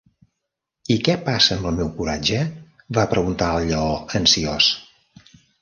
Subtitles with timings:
[0.93, 2.39] "I què passa amb el meu coratge?",
[3.01, 4.75] va preguntar el Lleó, ansiós.